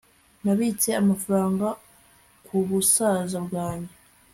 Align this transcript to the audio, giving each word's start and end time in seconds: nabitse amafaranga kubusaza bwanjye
nabitse 0.43 0.89
amafaranga 1.01 1.67
kubusaza 2.45 3.37
bwanjye 3.45 3.93